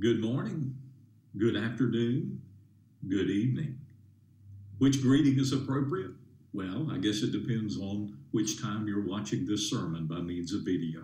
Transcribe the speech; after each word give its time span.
good 0.00 0.22
morning, 0.22 0.74
good 1.36 1.54
afternoon, 1.54 2.40
good 3.06 3.28
evening. 3.28 3.78
Which 4.78 5.02
greeting 5.02 5.38
is 5.38 5.52
appropriate? 5.52 6.12
Well, 6.54 6.88
I 6.90 6.96
guess 6.96 7.20
it 7.20 7.32
depends 7.32 7.76
on 7.76 8.16
which 8.30 8.62
time 8.62 8.88
you're 8.88 9.06
watching 9.06 9.44
this 9.44 9.68
sermon 9.68 10.06
by 10.06 10.20
means 10.20 10.54
of 10.54 10.62
video. 10.62 11.02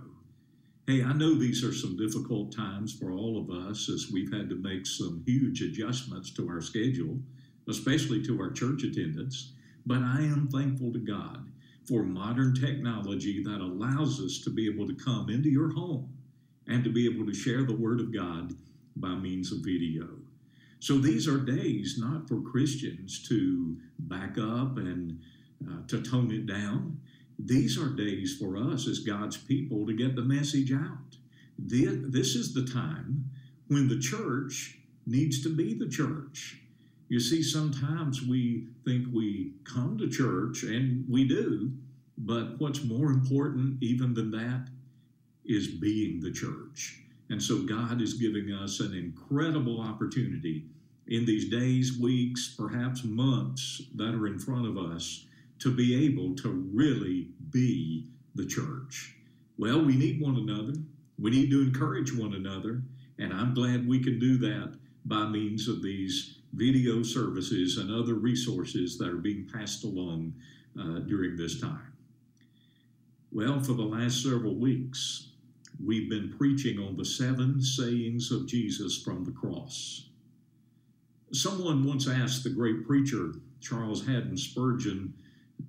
Hey, 0.86 1.02
I 1.02 1.12
know 1.12 1.34
these 1.34 1.62
are 1.62 1.74
some 1.74 1.98
difficult 1.98 2.56
times 2.56 2.94
for 2.94 3.12
all 3.12 3.38
of 3.38 3.50
us 3.50 3.90
as 3.90 4.10
we've 4.10 4.32
had 4.32 4.48
to 4.48 4.56
make 4.56 4.86
some 4.86 5.22
huge 5.26 5.60
adjustments 5.60 6.30
to 6.30 6.48
our 6.48 6.62
schedule, 6.62 7.18
especially 7.68 8.24
to 8.24 8.40
our 8.40 8.50
church 8.50 8.82
attendance. 8.82 9.52
But 9.84 9.98
I 9.98 10.20
am 10.20 10.48
thankful 10.50 10.90
to 10.94 11.00
God 11.00 11.46
for 11.86 12.02
modern 12.02 12.54
technology 12.54 13.42
that 13.42 13.60
allows 13.60 14.20
us 14.20 14.38
to 14.44 14.50
be 14.50 14.66
able 14.70 14.86
to 14.86 14.94
come 14.94 15.28
into 15.28 15.50
your 15.50 15.74
home 15.74 16.14
and 16.66 16.82
to 16.82 16.90
be 16.90 17.06
able 17.06 17.26
to 17.26 17.34
share 17.34 17.64
the 17.64 17.76
Word 17.76 18.00
of 18.00 18.14
God 18.14 18.54
by 18.96 19.14
means 19.14 19.52
of 19.52 19.58
video. 19.58 20.08
So 20.80 20.98
these 20.98 21.26
are 21.26 21.38
days 21.38 21.96
not 21.98 22.28
for 22.28 22.40
Christians 22.40 23.26
to 23.28 23.76
back 23.98 24.38
up 24.38 24.76
and 24.76 25.20
uh, 25.66 25.86
to 25.88 26.02
tone 26.02 26.30
it 26.30 26.46
down. 26.46 27.00
These 27.38 27.78
are 27.78 27.88
days 27.88 28.36
for 28.38 28.56
us 28.56 28.88
as 28.88 29.00
God's 29.00 29.36
people 29.36 29.86
to 29.86 29.92
get 29.92 30.16
the 30.16 30.22
message 30.22 30.72
out. 30.72 31.16
This 31.58 32.34
is 32.34 32.54
the 32.54 32.64
time 32.66 33.30
when 33.68 33.88
the 33.88 33.98
church 33.98 34.78
needs 35.06 35.42
to 35.42 35.54
be 35.54 35.74
the 35.74 35.88
church. 35.88 36.60
You 37.08 37.20
see, 37.20 37.42
sometimes 37.42 38.22
we 38.22 38.68
think 38.84 39.06
we 39.12 39.52
come 39.64 39.96
to 39.98 40.08
church, 40.08 40.64
and 40.64 41.04
we 41.08 41.26
do, 41.26 41.72
but 42.18 42.58
what's 42.58 42.84
more 42.84 43.10
important 43.10 43.82
even 43.82 44.12
than 44.14 44.30
that 44.32 44.68
is 45.44 45.68
being 45.68 46.20
the 46.20 46.32
church. 46.32 47.02
And 47.28 47.42
so 47.42 47.62
God 47.62 48.00
is 48.00 48.14
giving 48.14 48.52
us 48.52 48.80
an 48.80 48.94
incredible 48.94 49.80
opportunity 49.80 50.66
in 51.08 51.24
these 51.24 51.48
days, 51.48 51.98
weeks, 51.98 52.54
perhaps 52.56 53.04
months 53.04 53.82
that 53.94 54.14
are 54.14 54.26
in 54.26 54.38
front 54.38 54.66
of 54.66 54.76
us 54.76 55.26
to 55.60 55.74
be 55.74 56.04
able 56.06 56.34
to 56.36 56.68
really 56.72 57.28
be 57.50 58.06
the 58.34 58.46
church. 58.46 59.16
Well, 59.58 59.84
we 59.84 59.96
need 59.96 60.20
one 60.20 60.36
another. 60.36 60.74
We 61.18 61.30
need 61.30 61.50
to 61.50 61.62
encourage 61.62 62.14
one 62.14 62.34
another. 62.34 62.82
And 63.18 63.32
I'm 63.32 63.54
glad 63.54 63.88
we 63.88 64.00
can 64.02 64.18
do 64.18 64.36
that 64.38 64.74
by 65.04 65.26
means 65.26 65.68
of 65.68 65.82
these 65.82 66.38
video 66.52 67.02
services 67.02 67.78
and 67.78 67.90
other 67.90 68.14
resources 68.14 68.98
that 68.98 69.08
are 69.08 69.16
being 69.16 69.48
passed 69.52 69.84
along 69.84 70.34
uh, 70.78 71.00
during 71.00 71.36
this 71.36 71.60
time. 71.60 71.92
Well, 73.32 73.60
for 73.60 73.72
the 73.72 73.82
last 73.82 74.22
several 74.22 74.54
weeks, 74.54 75.32
we've 75.84 76.08
been 76.08 76.34
preaching 76.36 76.78
on 76.78 76.96
the 76.96 77.04
seven 77.04 77.60
sayings 77.60 78.30
of 78.30 78.46
Jesus 78.46 79.02
from 79.02 79.24
the 79.24 79.32
cross. 79.32 80.08
Someone 81.32 81.84
once 81.84 82.08
asked 82.08 82.44
the 82.44 82.50
great 82.50 82.86
preacher, 82.86 83.34
Charles 83.60 84.06
Haddon 84.06 84.36
Spurgeon, 84.36 85.14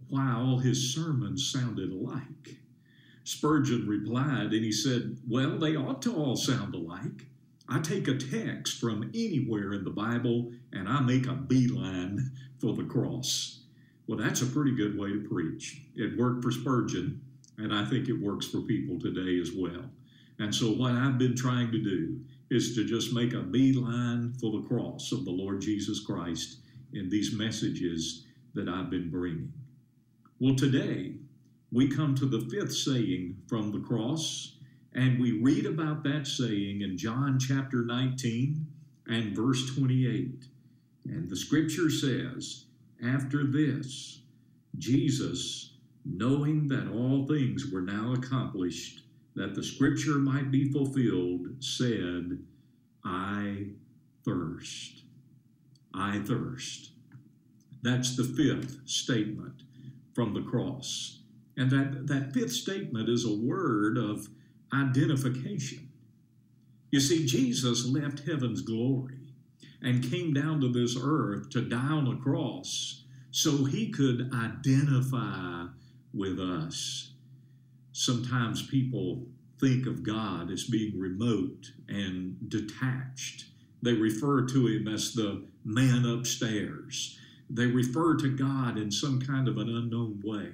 why 0.10 0.34
all 0.34 0.60
his 0.60 0.94
sermons 0.94 1.50
sounded 1.52 1.92
alike. 1.92 2.58
Spurgeon 3.24 3.88
replied, 3.88 4.54
and 4.54 4.64
he 4.64 4.72
said, 4.72 5.18
Well, 5.28 5.58
they 5.58 5.76
ought 5.76 6.02
to 6.04 6.16
all 6.16 6.36
sound 6.36 6.76
alike. 6.76 7.26
I 7.70 7.80
take 7.80 8.08
a 8.08 8.18
text 8.18 8.80
from 8.80 9.12
anywhere 9.14 9.74
in 9.74 9.84
the 9.84 9.90
Bible 9.90 10.52
and 10.72 10.88
I 10.88 11.02
make 11.02 11.28
a 11.28 11.34
beeline 11.34 12.32
for 12.60 12.74
the 12.74 12.86
cross. 12.86 13.64
Well, 14.08 14.18
that's 14.18 14.42
a 14.42 14.46
pretty 14.46 14.74
good 14.74 14.98
way 14.98 15.10
to 15.10 15.28
preach. 15.30 15.82
It 15.96 16.18
worked 16.18 16.44
for 16.44 16.52
Spurgeon, 16.52 17.22
and 17.58 17.74
I 17.74 17.84
think 17.84 18.08
it 18.08 18.22
works 18.22 18.48
for 18.48 18.62
people 18.62 18.98
today 18.98 19.40
as 19.42 19.52
well. 19.52 19.90
And 20.40 20.54
so, 20.54 20.68
what 20.68 20.92
I've 20.92 21.18
been 21.18 21.36
trying 21.36 21.72
to 21.72 21.82
do 21.84 22.20
is 22.50 22.76
to 22.76 22.86
just 22.86 23.14
make 23.14 23.34
a 23.34 23.42
beeline 23.42 24.34
for 24.40 24.52
the 24.52 24.68
cross 24.68 25.12
of 25.12 25.26
the 25.26 25.32
Lord 25.32 25.62
Jesus 25.62 26.00
Christ 26.00 26.60
in 26.94 27.10
these 27.10 27.34
messages 27.34 28.24
that 28.54 28.70
I've 28.70 28.90
been 28.90 29.10
bringing. 29.10 29.52
Well, 30.40 30.56
today 30.56 31.16
we 31.72 31.90
come 31.90 32.16
to 32.16 32.26
the 32.26 32.48
fifth 32.50 32.74
saying 32.74 33.38
from 33.48 33.72
the 33.72 33.80
cross, 33.80 34.56
and 34.94 35.20
we 35.20 35.42
read 35.42 35.66
about 35.66 36.04
that 36.04 36.28
saying 36.28 36.82
in 36.82 36.98
John 36.98 37.40
chapter 37.40 37.84
19 37.84 38.66
and 39.08 39.36
verse 39.36 39.76
28. 39.76 40.46
And 41.06 41.30
the 41.30 41.36
scripture 41.36 41.90
says, 41.90 42.66
After 43.04 43.46
this, 43.46 44.22
Jesus, 44.78 45.74
knowing 46.06 46.68
that 46.68 46.90
all 46.90 47.26
things 47.26 47.72
were 47.72 47.82
now 47.82 48.14
accomplished, 48.14 49.02
that 49.38 49.54
the 49.54 49.64
scripture 49.64 50.18
might 50.18 50.50
be 50.52 50.72
fulfilled, 50.72 51.48
said, 51.60 52.40
I 53.06 53.68
thirst. 54.26 55.04
I 55.94 56.20
thirst. 56.20 56.92
That's 57.84 58.18
the 58.18 58.24
fifth 58.24 58.80
statement 58.90 59.62
from 60.14 60.34
the 60.34 60.42
cross. 60.42 61.20
And 61.56 61.70
that, 61.70 62.08
that 62.08 62.34
fifth 62.34 62.52
statement 62.52 63.10
is 63.10 63.26
a 63.26 63.34
word 63.34 63.98
of 63.98 64.28
identification. 64.74 65.90
You 66.90 67.00
see, 67.00 67.26
Jesus 67.26 67.88
left 67.88 68.28
heaven's 68.28 68.62
glory 68.62 69.34
and 69.82 70.10
came 70.10 70.34
down 70.34 70.62
to 70.62 70.70
this 70.72 70.98
earth 71.00 71.52
to 71.52 71.62
die 71.62 71.78
on 71.78 72.08
a 72.08 72.18
cross 72.18 73.04
so 73.30 73.66
he 73.66 73.92
could 73.92 74.32
identify 74.34 75.66
with 76.14 76.40
us. 76.40 77.12
Sometimes 78.00 78.68
people 78.68 79.26
think 79.60 79.88
of 79.88 80.04
God 80.04 80.52
as 80.52 80.66
being 80.66 81.00
remote 81.00 81.72
and 81.88 82.38
detached. 82.48 83.46
They 83.82 83.94
refer 83.94 84.46
to 84.46 84.68
him 84.68 84.88
as 84.88 85.16
the 85.16 85.48
man 85.66 86.06
upstairs. 86.06 87.18
They 87.50 87.66
refer 87.66 88.16
to 88.18 88.38
God 88.38 88.78
in 88.78 88.92
some 88.92 89.20
kind 89.20 89.48
of 89.48 89.58
an 89.58 89.76
unknown 89.76 90.22
way. 90.24 90.52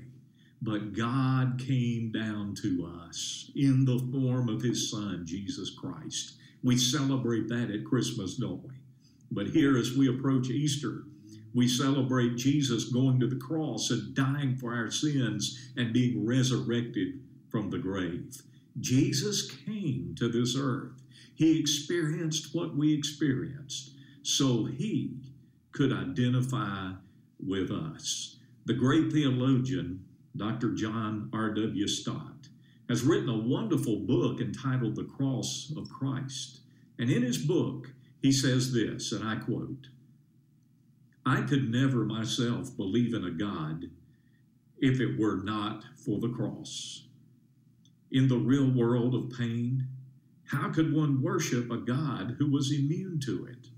But 0.62 0.94
God 0.94 1.59
came 1.59 2.14
down 2.14 2.56
to 2.62 2.90
us 3.03 3.52
in 3.58 3.84
the 3.84 4.00
form 4.14 4.48
of 4.48 4.62
his 4.62 4.90
Son, 4.90 5.26
Jesus 5.26 5.70
Christ. 5.70 6.36
We 6.64 6.78
celebrate 6.78 7.50
that 7.50 7.70
at 7.70 7.84
Christmas, 7.84 8.36
don't 8.38 8.64
we? 8.64 8.76
But 9.32 9.48
here, 9.48 9.78
as 9.78 9.98
we 9.98 10.08
approach 10.08 10.50
Easter, 10.50 11.03
we 11.53 11.68
celebrate 11.68 12.38
Jesus 12.38 12.86
going 12.86 13.20
to 13.20 13.28
the 13.28 13.36
cross 13.36 13.90
and 13.92 14.16
dying 14.16 14.56
for 14.56 14.74
our 14.74 14.90
sins 14.90 15.72
and 15.76 15.92
being 15.92 16.26
resurrected 16.26 17.20
from 17.53 17.69
the 17.69 17.78
grave. 17.78 18.41
Jesus 18.80 19.50
came 19.52 20.16
to 20.18 20.28
this 20.28 20.58
earth. 20.58 21.03
He 21.36 21.59
experienced 21.59 22.56
what 22.56 22.75
we 22.75 22.91
experienced 22.97 23.91
so 24.24 24.66
he 24.66 25.19
could 25.72 25.94
identify 25.94 26.94
with 27.40 27.69
us. 27.69 28.38
The 28.66 28.74
great 28.74 29.12
theologian, 29.12 30.03
Dr. 30.36 30.72
John 30.72 31.30
R.W. 31.31 31.88
Stott, 31.88 32.47
has 32.90 33.03
written 33.03 33.30
a 33.30 33.38
wonderful 33.38 33.97
book 33.97 34.41
entitled 34.41 34.96
The 34.96 35.03
Cross 35.03 35.74
of 35.78 35.91
Christ. 35.91 36.62
And 36.97 37.12
in 37.12 37.22
his 37.22 37.38
book, 37.38 37.94
he 38.20 38.31
says 38.31 38.74
this, 38.74 39.12
and 39.12 39.28
I 39.28 39.35
quote 39.35 39.90
I 41.24 41.41
could 41.41 41.70
never 41.70 42.03
myself 42.03 42.75
believe 42.75 43.14
in 43.14 43.25
a 43.25 43.31
God 43.31 43.91
if 44.80 45.00
it 45.00 45.20
were 45.20 45.38
not 45.38 45.84
for 46.03 46.20
the 46.20 46.30
cross. 46.30 47.03
In 48.13 48.28
the 48.28 48.38
real 48.38 48.69
world 48.69 49.16
of 49.16 49.35
pain, 49.35 49.88
how 50.46 50.69
could 50.69 50.94
one 50.94 51.24
worship 51.24 51.72
a 51.72 51.78
God 51.78 52.35
who 52.38 52.51
was 52.51 52.72
immune 52.72 53.19
to 53.22 53.47
it? 53.47 53.69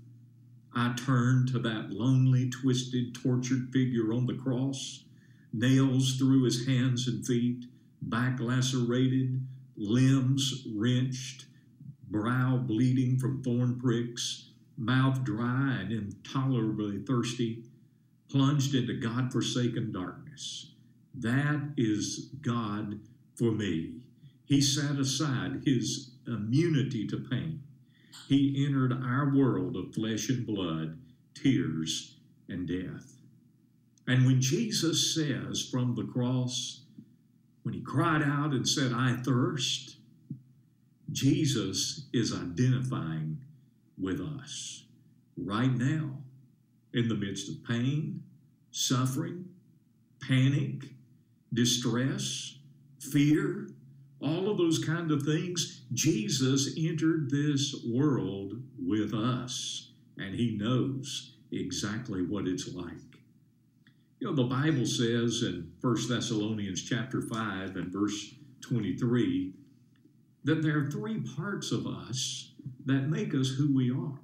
I 0.74 0.92
turned 0.94 1.48
to 1.52 1.58
that 1.60 1.90
lonely, 1.90 2.50
twisted, 2.50 3.14
tortured 3.14 3.72
figure 3.72 4.12
on 4.12 4.26
the 4.26 4.34
cross, 4.34 5.04
nails 5.54 6.18
through 6.18 6.42
his 6.42 6.66
hands 6.66 7.08
and 7.08 7.26
feet, 7.26 7.64
back 8.02 8.38
lacerated, 8.38 9.40
limbs 9.74 10.66
wrenched, 10.70 11.46
brow 12.10 12.58
bleeding 12.58 13.18
from 13.18 13.42
thorn 13.42 13.80
pricks, 13.80 14.50
mouth 14.76 15.24
dry 15.24 15.78
and 15.80 15.92
intolerably 15.92 16.98
thirsty, 16.98 17.64
plunged 18.28 18.74
into 18.74 19.00
God 19.00 19.32
forsaken 19.32 19.92
darkness. 19.92 20.72
That 21.14 21.72
is 21.78 22.28
God 22.42 23.00
for 23.34 23.50
me. 23.50 24.05
He 24.46 24.60
set 24.60 24.98
aside 24.98 25.62
his 25.64 26.12
immunity 26.26 27.06
to 27.08 27.18
pain 27.18 27.62
he 28.28 28.66
entered 28.66 28.92
our 28.92 29.32
world 29.34 29.76
of 29.76 29.94
flesh 29.94 30.28
and 30.28 30.46
blood, 30.46 30.98
tears 31.34 32.16
and 32.48 32.66
death. 32.66 33.14
And 34.06 34.26
when 34.26 34.40
Jesus 34.40 35.14
says 35.14 35.62
from 35.70 35.94
the 35.94 36.04
cross, 36.04 36.82
when 37.62 37.74
he 37.74 37.80
cried 37.80 38.22
out 38.22 38.50
and 38.50 38.68
said, 38.68 38.92
I 38.92 39.16
thirst, 39.24 39.96
Jesus 41.10 42.06
is 42.12 42.32
identifying 42.32 43.38
with 43.98 44.20
us 44.20 44.84
right 45.36 45.72
now 45.72 46.18
in 46.92 47.08
the 47.08 47.14
midst 47.14 47.48
of 47.48 47.64
pain, 47.64 48.22
suffering, 48.70 49.46
panic, 50.20 50.90
distress, 51.52 52.58
fear, 52.98 53.68
all 54.20 54.50
of 54.50 54.58
those 54.58 54.82
kind 54.82 55.10
of 55.10 55.22
things. 55.22 55.82
Jesus 55.92 56.74
entered 56.76 57.30
this 57.30 57.74
world 57.86 58.54
with 58.78 59.14
us, 59.14 59.92
and 60.18 60.34
he 60.34 60.56
knows 60.56 61.34
exactly 61.52 62.22
what 62.22 62.46
it's 62.46 62.72
like. 62.72 62.92
You 64.18 64.28
know, 64.28 64.34
the 64.34 64.44
Bible 64.44 64.86
says 64.86 65.42
in 65.42 65.70
1 65.80 66.08
Thessalonians 66.08 66.82
chapter 66.82 67.20
5 67.20 67.76
and 67.76 67.92
verse 67.92 68.34
23 68.62 69.52
that 70.44 70.62
there 70.62 70.78
are 70.78 70.90
three 70.90 71.20
parts 71.20 71.70
of 71.70 71.86
us 71.86 72.52
that 72.86 73.10
make 73.10 73.34
us 73.34 73.50
who 73.50 73.74
we 73.74 73.90
are. 73.90 74.18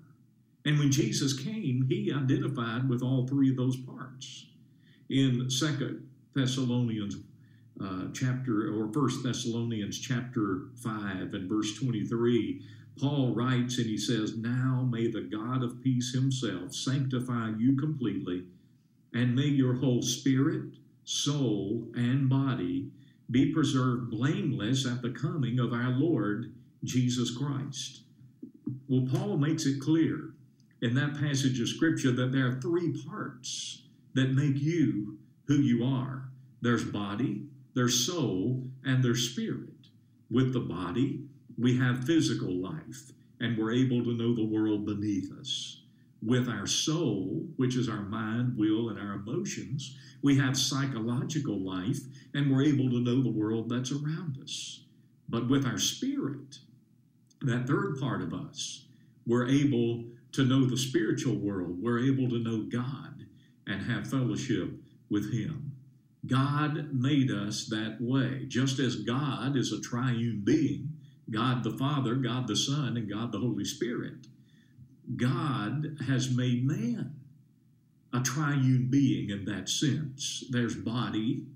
And 0.64 0.78
when 0.78 0.90
Jesus 0.90 1.38
came, 1.38 1.86
he 1.88 2.12
identified 2.12 2.88
with 2.88 3.02
all 3.02 3.26
three 3.26 3.50
of 3.50 3.56
those 3.56 3.76
parts. 3.76 4.46
In 5.10 5.50
Second 5.50 6.08
Thessalonians 6.34 7.16
uh, 7.80 8.04
chapter 8.12 8.74
or 8.74 8.92
First 8.92 9.22
Thessalonians 9.22 9.98
chapter 9.98 10.68
5 10.82 11.34
and 11.34 11.48
verse 11.48 11.74
23, 11.78 12.62
Paul 13.00 13.34
writes 13.34 13.78
and 13.78 13.86
he 13.86 13.96
says, 13.96 14.36
Now 14.36 14.86
may 14.90 15.10
the 15.10 15.22
God 15.22 15.62
of 15.62 15.82
peace 15.82 16.12
himself 16.14 16.74
sanctify 16.74 17.52
you 17.58 17.76
completely, 17.76 18.44
and 19.14 19.34
may 19.34 19.46
your 19.46 19.74
whole 19.74 20.02
spirit, 20.02 20.74
soul, 21.04 21.88
and 21.94 22.28
body 22.28 22.90
be 23.30 23.52
preserved 23.52 24.10
blameless 24.10 24.86
at 24.86 25.00
the 25.00 25.10
coming 25.10 25.58
of 25.58 25.72
our 25.72 25.90
Lord 25.90 26.52
Jesus 26.84 27.34
Christ. 27.34 28.02
Well, 28.88 29.08
Paul 29.10 29.38
makes 29.38 29.64
it 29.64 29.80
clear 29.80 30.34
in 30.82 30.94
that 30.94 31.14
passage 31.14 31.60
of 31.60 31.68
Scripture 31.68 32.12
that 32.12 32.32
there 32.32 32.48
are 32.48 32.60
three 32.60 32.92
parts 33.06 33.82
that 34.14 34.32
make 34.32 34.60
you 34.60 35.18
who 35.46 35.54
you 35.54 35.84
are 35.84 36.32
there's 36.62 36.84
body, 36.84 37.42
there's 37.74 38.06
soul, 38.06 38.64
and 38.84 39.02
their 39.02 39.14
spirit. 39.14 39.68
With 40.30 40.52
the 40.52 40.60
body, 40.60 41.24
we 41.58 41.78
have 41.78 42.04
physical 42.04 42.50
life, 42.50 43.12
and 43.40 43.56
we're 43.56 43.72
able 43.72 44.02
to 44.04 44.16
know 44.16 44.34
the 44.34 44.44
world 44.44 44.86
beneath 44.86 45.32
us. 45.38 45.80
With 46.22 46.48
our 46.48 46.66
soul, 46.66 47.46
which 47.56 47.76
is 47.76 47.88
our 47.88 48.02
mind, 48.02 48.56
will, 48.56 48.88
and 48.88 48.98
our 48.98 49.14
emotions, 49.14 49.96
we 50.22 50.38
have 50.38 50.56
psychological 50.56 51.58
life, 51.58 51.98
and 52.34 52.50
we're 52.50 52.62
able 52.62 52.88
to 52.90 53.00
know 53.00 53.22
the 53.22 53.30
world 53.30 53.68
that's 53.68 53.90
around 53.90 54.38
us. 54.42 54.84
But 55.28 55.48
with 55.48 55.66
our 55.66 55.78
spirit, 55.78 56.58
that 57.40 57.66
third 57.66 57.98
part 57.98 58.22
of 58.22 58.32
us, 58.32 58.86
we're 59.26 59.48
able 59.48 60.04
to 60.32 60.44
know 60.44 60.64
the 60.64 60.76
spiritual 60.76 61.36
world. 61.36 61.82
We're 61.82 62.00
able 62.00 62.28
to 62.30 62.38
know 62.38 62.62
God 62.62 63.26
and 63.66 63.82
have 63.82 64.08
fellowship 64.08 64.70
with 65.10 65.32
Him. 65.32 65.71
God 66.26 66.92
made 66.92 67.30
us 67.30 67.66
that 67.66 67.98
way. 68.00 68.44
Just 68.46 68.78
as 68.78 68.96
God 68.96 69.56
is 69.56 69.72
a 69.72 69.80
triune 69.80 70.42
being, 70.44 70.90
God 71.30 71.64
the 71.64 71.72
Father, 71.72 72.14
God 72.14 72.46
the 72.46 72.56
Son, 72.56 72.96
and 72.96 73.10
God 73.10 73.32
the 73.32 73.40
Holy 73.40 73.64
Spirit, 73.64 74.26
God 75.16 75.98
has 76.06 76.30
made 76.30 76.64
man 76.64 77.14
a 78.12 78.20
triune 78.20 78.88
being 78.90 79.30
in 79.30 79.44
that 79.46 79.68
sense. 79.68 80.44
There's 80.50 80.76
body, 80.76 81.46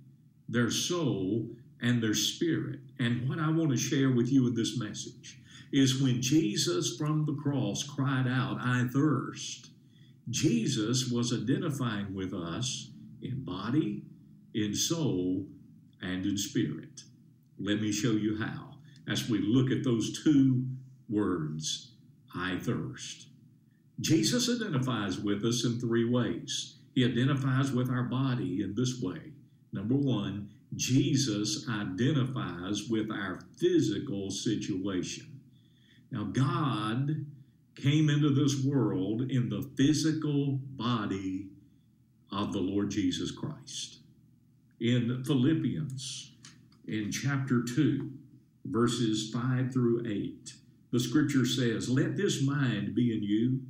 there's 0.48 0.76
soul, 0.76 1.46
and 1.80 2.02
there's 2.02 2.34
spirit. 2.34 2.80
And 2.98 3.28
what 3.28 3.38
I 3.38 3.50
want 3.50 3.70
to 3.70 3.76
share 3.76 4.10
with 4.10 4.32
you 4.32 4.48
in 4.48 4.54
this 4.54 4.78
message 4.78 5.38
is 5.72 6.00
when 6.00 6.22
Jesus 6.22 6.96
from 6.96 7.26
the 7.26 7.34
cross 7.34 7.82
cried 7.82 8.26
out, 8.26 8.58
I 8.60 8.86
thirst, 8.92 9.70
Jesus 10.30 11.10
was 11.10 11.32
identifying 11.32 12.14
with 12.14 12.32
us 12.32 12.90
in 13.20 13.44
body, 13.44 14.02
in 14.56 14.75
soul, 14.75 15.47
and 16.03 16.25
in 16.25 16.38
spirit. 16.38 17.03
Let 17.58 17.81
me 17.81 17.93
show 17.93 18.12
you 18.12 18.38
how 18.38 18.76
as 19.08 19.29
we 19.29 19.38
look 19.38 19.70
at 19.70 19.85
those 19.85 20.23
two 20.25 20.64
words, 21.08 21.93
I 22.35 22.58
thirst. 22.58 23.29
Jesus 24.00 24.49
identifies 24.49 25.19
with 25.19 25.44
us 25.44 25.64
in 25.64 25.79
three 25.79 26.08
ways. 26.08 26.79
He 26.94 27.05
identifies 27.05 27.70
with 27.70 27.91
our 27.91 28.03
body 28.03 28.62
in 28.62 28.75
this 28.75 29.00
way. 29.00 29.32
Number 29.73 29.94
one, 29.94 30.50
Jesus 30.75 31.67
identifies 31.69 32.88
with 32.88 33.11
our 33.11 33.41
physical 33.58 34.31
situation. 34.31 35.41
Now, 36.11 36.25
God 36.25 37.26
came 37.75 38.08
into 38.08 38.31
this 38.31 38.64
world 38.64 39.31
in 39.31 39.49
the 39.49 39.69
physical 39.76 40.58
body 40.62 41.49
of 42.32 42.53
the 42.53 42.61
Lord 42.61 42.91
Jesus 42.91 43.31
Christ. 43.31 43.99
In 44.81 45.25
Philippians, 45.25 46.32
in 46.87 47.11
chapter 47.11 47.62
2, 47.62 48.11
verses 48.67 49.31
5 49.31 49.73
through 49.73 50.06
8, 50.06 50.52
the 50.90 51.00
scripture 51.00 51.46
says, 51.46 51.88
Let 51.88 52.17
this 52.17 52.43
mind 52.43 52.94
be 52.94 53.17
in 53.17 53.23
you, 53.23 53.61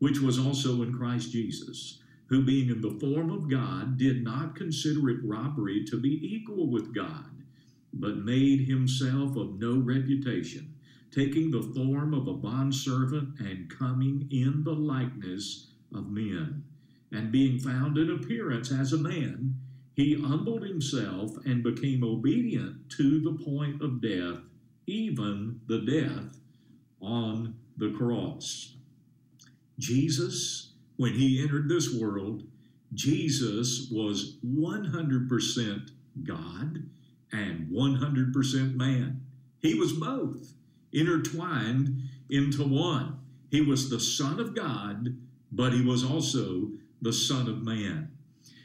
which 0.00 0.20
was 0.20 0.38
also 0.38 0.82
in 0.82 0.92
Christ 0.92 1.32
Jesus, 1.32 2.00
who 2.26 2.44
being 2.44 2.70
in 2.70 2.80
the 2.80 2.98
form 2.98 3.30
of 3.30 3.48
God 3.48 3.96
did 3.96 4.24
not 4.24 4.56
consider 4.56 5.08
it 5.10 5.24
robbery 5.24 5.84
to 5.84 6.00
be 6.00 6.20
equal 6.22 6.70
with 6.70 6.94
God, 6.94 7.30
but 7.92 8.16
made 8.16 8.66
himself 8.66 9.36
of 9.36 9.60
no 9.60 9.78
reputation 9.78 10.74
taking 11.10 11.50
the 11.50 11.62
form 11.62 12.12
of 12.12 12.28
a 12.28 12.34
bondservant 12.34 13.38
and 13.40 13.70
coming 13.70 14.28
in 14.30 14.62
the 14.64 14.72
likeness 14.72 15.68
of 15.94 16.10
men. 16.10 16.62
And 17.10 17.32
being 17.32 17.58
found 17.58 17.96
in 17.96 18.10
appearance 18.10 18.70
as 18.70 18.92
a 18.92 18.98
man, 18.98 19.54
he 19.98 20.14
humbled 20.14 20.62
himself 20.62 21.32
and 21.44 21.64
became 21.64 22.04
obedient 22.04 22.88
to 22.88 23.20
the 23.20 23.44
point 23.44 23.82
of 23.82 24.00
death, 24.00 24.38
even 24.86 25.60
the 25.66 25.80
death 25.80 26.38
on 27.00 27.56
the 27.76 27.90
cross. 27.90 28.76
Jesus, 29.76 30.74
when 30.98 31.14
he 31.14 31.42
entered 31.42 31.68
this 31.68 31.92
world, 31.92 32.44
Jesus 32.94 33.88
was 33.90 34.36
100% 34.46 35.90
God 36.22 36.84
and 37.32 37.68
100% 37.68 38.76
man. 38.76 39.20
He 39.58 39.74
was 39.74 39.94
both 39.94 40.52
intertwined 40.92 42.02
into 42.30 42.62
one. 42.62 43.18
He 43.50 43.62
was 43.62 43.90
the 43.90 43.98
Son 43.98 44.38
of 44.38 44.54
God, 44.54 45.16
but 45.50 45.72
he 45.72 45.82
was 45.82 46.04
also 46.04 46.68
the 47.02 47.12
Son 47.12 47.48
of 47.48 47.64
Man. 47.64 48.12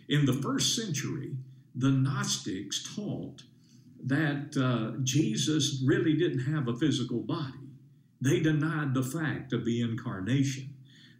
In 0.07 0.25
the 0.25 0.33
first 0.33 0.75
century, 0.75 1.35
the 1.75 1.89
Gnostics 1.89 2.95
taught 2.95 3.44
that 4.03 4.57
uh, 4.57 5.00
Jesus 5.03 5.81
really 5.85 6.15
didn't 6.15 6.45
have 6.53 6.67
a 6.67 6.75
physical 6.75 7.21
body. 7.21 7.69
They 8.22 8.39
denied 8.39 8.93
the 8.93 9.03
fact 9.03 9.53
of 9.53 9.65
the 9.65 9.81
incarnation. 9.81 10.74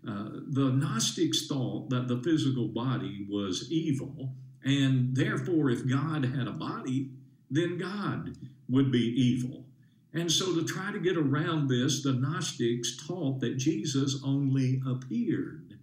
Uh, 0.07 0.29
the 0.47 0.69
Gnostics 0.69 1.47
thought 1.47 1.89
that 1.89 2.07
the 2.07 2.21
physical 2.21 2.67
body 2.67 3.25
was 3.29 3.71
evil, 3.71 4.33
and 4.63 5.15
therefore, 5.15 5.69
if 5.69 5.87
God 5.87 6.25
had 6.25 6.47
a 6.47 6.51
body, 6.51 7.09
then 7.49 7.77
God 7.77 8.35
would 8.69 8.91
be 8.91 8.99
evil. 8.99 9.65
And 10.13 10.31
so, 10.31 10.53
to 10.55 10.63
try 10.63 10.91
to 10.91 10.99
get 10.99 11.17
around 11.17 11.67
this, 11.67 12.03
the 12.03 12.13
Gnostics 12.13 12.97
taught 13.07 13.39
that 13.39 13.57
Jesus 13.57 14.21
only 14.23 14.81
appeared 14.85 15.79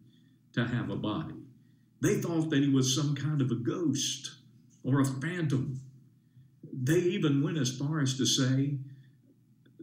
to 0.52 0.66
have 0.66 0.90
a 0.90 0.97
body. 0.97 1.39
They 2.00 2.21
thought 2.21 2.50
that 2.50 2.62
he 2.62 2.69
was 2.69 2.95
some 2.95 3.14
kind 3.14 3.40
of 3.40 3.50
a 3.50 3.57
ghost 3.57 4.33
or 4.85 5.00
a 5.00 5.04
phantom. 5.04 5.80
They 6.73 6.99
even 6.99 7.42
went 7.42 7.59
as 7.59 7.76
far 7.76 8.00
as 8.00 8.16
to 8.16 8.26
say 8.26 8.78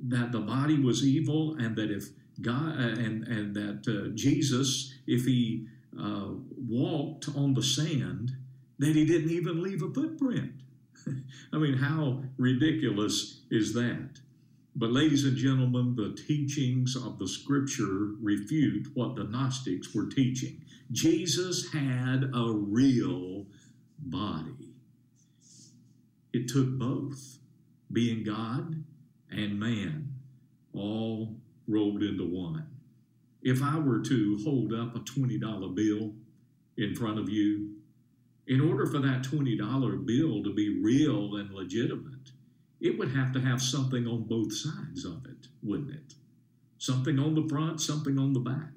that 0.07 0.31
the 0.31 0.39
body 0.39 0.79
was 0.79 1.05
evil 1.05 1.55
and 1.59 1.75
that 1.75 1.91
if 1.91 2.09
God 2.41 2.75
uh, 2.75 3.00
and 3.00 3.27
and 3.27 3.55
that 3.55 3.88
uh, 3.88 4.15
Jesus, 4.15 4.93
if 5.07 5.25
he 5.25 5.67
uh, 6.00 6.29
walked 6.55 7.29
on 7.36 7.53
the 7.53 7.63
sand, 7.63 8.31
that 8.79 8.95
he 8.95 9.05
didn't 9.05 9.31
even 9.31 9.63
leave 9.63 9.81
a 9.81 9.91
footprint. 9.91 10.53
I 11.53 11.57
mean, 11.57 11.77
how 11.77 12.24
ridiculous 12.38 13.41
is 13.50 13.74
that? 13.74 14.19
But, 14.79 14.91
ladies 14.91 15.25
and 15.25 15.36
gentlemen, 15.36 15.96
the 15.96 16.15
teachings 16.27 16.96
of 16.96 17.17
the 17.17 17.27
scripture 17.27 18.12
refute 18.22 18.89
what 18.93 19.15
the 19.15 19.24
Gnostics 19.24 19.96
were 19.96 20.05
teaching. 20.05 20.62
Jesus 20.91 21.74
had 21.74 22.29
a 22.31 22.51
real 22.51 23.48
body, 23.98 24.75
it 26.31 26.48
took 26.48 26.77
both, 26.77 27.39
being 27.91 28.24
God 28.24 28.84
and 29.31 29.60
man, 29.60 30.13
all 30.74 31.38
rolled 31.67 32.03
into 32.03 32.27
one. 32.27 32.67
If 33.41 33.63
I 33.63 33.79
were 33.79 34.01
to 34.01 34.39
hold 34.43 34.74
up 34.74 34.96
a 34.96 35.00
$20 35.00 35.75
bill 35.75 36.13
in 36.77 36.93
front 36.93 37.17
of 37.17 37.29
you, 37.29 37.77
in 38.46 38.62
order 38.62 38.86
for 38.86 39.00
that 39.00 39.24
$20 39.24 40.05
bill 40.05 40.43
to 40.43 40.53
be 40.53 40.79
real 40.79 41.36
and 41.38 41.51
legitimate, 41.51 42.31
it 42.79 42.98
would 42.98 43.12
have 43.12 43.31
to 43.34 43.41
have 43.41 43.62
something 43.62 44.07
on 44.07 44.24
both 44.24 44.53
sides 44.53 45.05
of 45.05 45.25
it, 45.25 45.48
wouldn't 45.63 45.91
it? 45.91 46.13
Something 46.77 47.19
on 47.19 47.34
the 47.34 47.48
front, 47.50 47.81
something 47.81 48.17
on 48.19 48.34
the 48.34 48.39
back. 48.39 48.72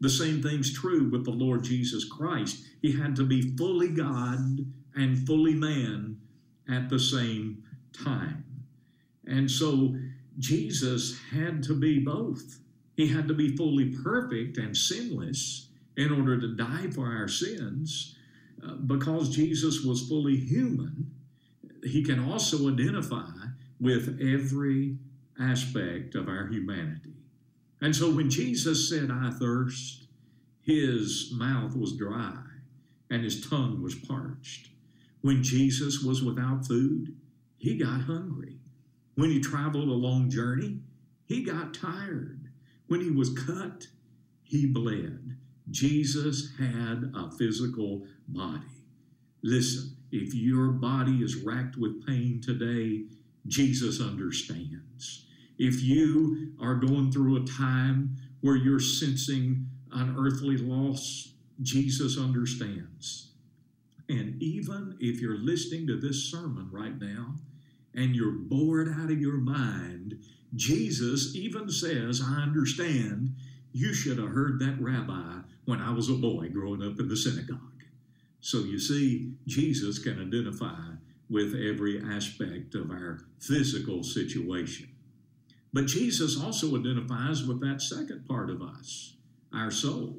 The 0.00 0.10
same 0.10 0.42
thing's 0.42 0.72
true 0.72 1.08
with 1.10 1.24
the 1.24 1.30
Lord 1.30 1.64
Jesus 1.64 2.04
Christ. 2.04 2.64
He 2.80 2.92
had 2.92 3.16
to 3.16 3.24
be 3.24 3.56
fully 3.56 3.88
God 3.88 4.66
and 4.94 5.26
fully 5.26 5.54
man 5.54 6.18
at 6.68 6.88
the 6.88 6.98
same 6.98 7.62
time. 7.92 8.44
And 9.26 9.50
so 9.50 9.94
Jesus 10.38 11.18
had 11.30 11.62
to 11.64 11.74
be 11.74 12.00
both. 12.00 12.58
He 12.96 13.08
had 13.08 13.28
to 13.28 13.34
be 13.34 13.56
fully 13.56 13.96
perfect 14.02 14.58
and 14.58 14.76
sinless 14.76 15.68
in 15.96 16.12
order 16.12 16.40
to 16.40 16.56
die 16.56 16.90
for 16.90 17.06
our 17.06 17.28
sins. 17.28 18.16
Uh, 18.64 18.74
because 18.74 19.34
Jesus 19.34 19.82
was 19.84 20.08
fully 20.08 20.36
human, 20.36 21.10
he 21.82 22.02
can 22.04 22.18
also 22.18 22.70
identify 22.70 23.30
with 23.80 24.18
every 24.20 24.96
aspect 25.40 26.14
of 26.14 26.28
our 26.28 26.46
humanity. 26.46 27.14
And 27.80 27.94
so 27.94 28.14
when 28.14 28.30
Jesus 28.30 28.88
said, 28.88 29.10
I 29.10 29.30
thirst, 29.30 30.06
his 30.60 31.32
mouth 31.34 31.76
was 31.76 31.96
dry 31.96 32.38
and 33.10 33.24
his 33.24 33.48
tongue 33.48 33.82
was 33.82 33.94
parched. 33.94 34.68
When 35.20 35.42
Jesus 35.42 36.02
was 36.02 36.22
without 36.22 36.66
food, 36.66 37.16
he 37.58 37.76
got 37.76 38.02
hungry. 38.02 38.58
When 39.16 39.30
he 39.30 39.40
traveled 39.40 39.88
a 39.88 39.92
long 39.92 40.30
journey, 40.30 40.78
he 41.26 41.42
got 41.42 41.74
tired. 41.74 42.48
When 42.86 43.00
he 43.00 43.10
was 43.10 43.32
cut, 43.46 43.86
he 44.42 44.66
bled. 44.66 45.36
Jesus 45.70 46.52
had 46.58 47.12
a 47.14 47.30
physical 47.30 48.06
body. 48.28 48.66
Listen, 49.42 49.96
if 50.12 50.34
your 50.34 50.68
body 50.68 51.22
is 51.22 51.36
racked 51.36 51.76
with 51.76 52.06
pain 52.06 52.40
today, 52.44 53.04
Jesus 53.46 54.00
understands. 54.00 55.26
If 55.58 55.82
you 55.82 56.52
are 56.60 56.74
going 56.74 57.10
through 57.10 57.42
a 57.42 57.46
time 57.46 58.16
where 58.42 58.56
you're 58.56 58.80
sensing 58.80 59.66
an 59.92 60.14
earthly 60.18 60.58
loss, 60.58 61.32
Jesus 61.62 62.18
understands. 62.18 63.30
And 64.08 64.40
even 64.42 64.96
if 65.00 65.20
you're 65.20 65.38
listening 65.38 65.86
to 65.86 65.98
this 65.98 66.30
sermon 66.30 66.68
right 66.70 67.00
now 67.00 67.36
and 67.94 68.14
you're 68.14 68.32
bored 68.32 68.88
out 68.88 69.10
of 69.10 69.20
your 69.20 69.38
mind, 69.38 70.18
Jesus 70.54 71.34
even 71.34 71.70
says, 71.70 72.22
I 72.22 72.42
understand 72.42 73.34
you 73.72 73.94
should 73.94 74.18
have 74.18 74.28
heard 74.28 74.58
that 74.60 74.76
rabbi 74.78 75.38
when 75.64 75.80
I 75.80 75.92
was 75.92 76.10
a 76.10 76.14
boy 76.14 76.48
growing 76.48 76.82
up 76.82 77.00
in 77.00 77.08
the 77.08 77.16
synagogue. 77.16 77.71
So 78.42 78.58
you 78.58 78.80
see, 78.80 79.34
Jesus 79.46 80.00
can 80.00 80.20
identify 80.20 80.96
with 81.30 81.54
every 81.54 82.02
aspect 82.02 82.74
of 82.74 82.90
our 82.90 83.20
physical 83.38 84.02
situation. 84.02 84.88
But 85.72 85.86
Jesus 85.86 86.42
also 86.42 86.76
identifies 86.76 87.44
with 87.44 87.60
that 87.60 87.80
second 87.80 88.26
part 88.26 88.50
of 88.50 88.60
us, 88.60 89.14
our 89.54 89.70
soul. 89.70 90.16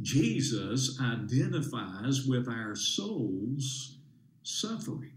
Jesus 0.00 0.98
identifies 1.00 2.24
with 2.24 2.48
our 2.48 2.76
soul's 2.76 3.98
suffering. 4.44 5.12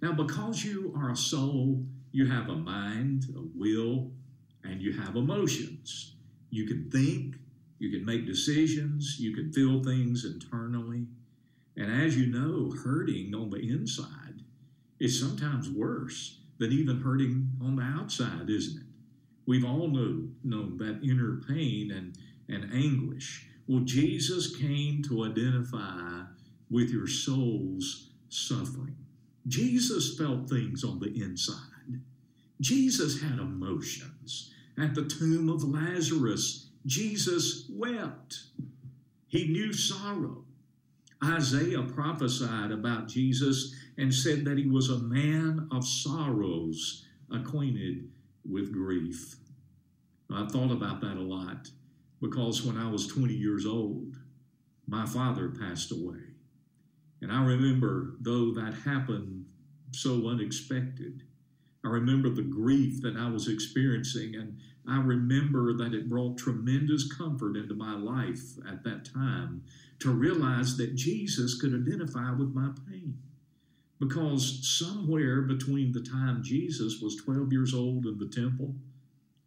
Now, 0.00 0.12
because 0.12 0.64
you 0.64 0.94
are 0.96 1.10
a 1.10 1.16
soul, 1.16 1.84
you 2.10 2.26
have 2.26 2.48
a 2.48 2.56
mind, 2.56 3.26
a 3.36 3.42
will, 3.54 4.10
and 4.64 4.80
you 4.80 4.98
have 4.98 5.14
emotions. 5.14 6.14
You 6.48 6.66
can 6.66 6.90
think, 6.90 7.36
you 7.78 7.90
can 7.90 8.04
make 8.06 8.24
decisions, 8.24 9.20
you 9.20 9.34
can 9.34 9.52
feel 9.52 9.84
things 9.84 10.24
internally. 10.24 11.06
And 11.76 11.90
as 11.90 12.16
you 12.16 12.26
know, 12.26 12.74
hurting 12.84 13.34
on 13.34 13.50
the 13.50 13.58
inside 13.58 14.42
is 14.98 15.18
sometimes 15.18 15.70
worse 15.70 16.38
than 16.58 16.72
even 16.72 17.00
hurting 17.00 17.50
on 17.62 17.76
the 17.76 17.82
outside, 17.82 18.50
isn't 18.50 18.80
it? 18.80 18.86
We've 19.46 19.64
all 19.64 19.88
know, 19.88 20.28
known 20.44 20.76
that 20.78 21.00
inner 21.02 21.40
pain 21.48 21.90
and, 21.90 22.16
and 22.48 22.72
anguish. 22.72 23.46
Well, 23.66 23.80
Jesus 23.80 24.54
came 24.54 25.02
to 25.04 25.24
identify 25.24 26.22
with 26.70 26.90
your 26.90 27.06
soul's 27.06 28.10
suffering. 28.28 28.96
Jesus 29.46 30.16
felt 30.16 30.48
things 30.48 30.84
on 30.84 31.00
the 31.00 31.22
inside. 31.22 32.00
Jesus 32.60 33.22
had 33.22 33.38
emotions. 33.38 34.52
At 34.78 34.94
the 34.94 35.04
tomb 35.04 35.48
of 35.48 35.64
Lazarus, 35.64 36.68
Jesus 36.86 37.64
wept. 37.70 38.42
He 39.26 39.48
knew 39.48 39.72
sorrow. 39.72 40.44
Isaiah 41.22 41.82
prophesied 41.82 42.70
about 42.70 43.08
Jesus 43.08 43.74
and 43.98 44.14
said 44.14 44.44
that 44.46 44.56
he 44.56 44.66
was 44.66 44.88
a 44.88 44.98
man 44.98 45.68
of 45.70 45.86
sorrows, 45.86 47.04
acquainted 47.30 48.08
with 48.48 48.72
grief. 48.72 49.36
I 50.32 50.46
thought 50.46 50.72
about 50.72 51.00
that 51.02 51.16
a 51.16 51.20
lot 51.20 51.68
because 52.20 52.64
when 52.64 52.76
I 52.76 52.90
was 52.90 53.06
20 53.06 53.34
years 53.34 53.66
old, 53.66 54.16
my 54.86 55.04
father 55.06 55.48
passed 55.48 55.92
away. 55.92 56.20
And 57.20 57.30
I 57.30 57.44
remember, 57.44 58.16
though 58.20 58.52
that 58.54 58.74
happened 58.84 59.44
so 59.92 60.28
unexpected, 60.28 61.22
I 61.84 61.88
remember 61.88 62.30
the 62.30 62.42
grief 62.42 63.02
that 63.02 63.16
I 63.16 63.28
was 63.28 63.48
experiencing, 63.48 64.34
and 64.34 64.58
I 64.90 65.00
remember 65.00 65.72
that 65.74 65.94
it 65.94 66.08
brought 66.08 66.38
tremendous 66.38 67.10
comfort 67.12 67.56
into 67.56 67.74
my 67.74 67.94
life 67.94 68.40
at 68.68 68.82
that 68.84 69.04
time 69.04 69.62
to 70.00 70.10
realize 70.10 70.76
that 70.78 70.96
Jesus 70.96 71.60
could 71.60 71.74
identify 71.74 72.32
with 72.32 72.54
my 72.54 72.70
pain. 72.88 73.18
Because 73.98 74.66
somewhere 74.66 75.42
between 75.42 75.92
the 75.92 76.02
time 76.02 76.42
Jesus 76.42 77.00
was 77.00 77.16
12 77.16 77.52
years 77.52 77.74
old 77.74 78.06
in 78.06 78.18
the 78.18 78.28
temple 78.28 78.74